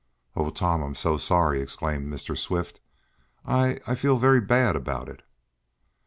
[0.35, 2.35] "Oh, Tom, I'm so sorry!" exclaimed Mr.
[2.35, 2.81] Swift
[3.45, 5.21] "I I feel very bad about it!"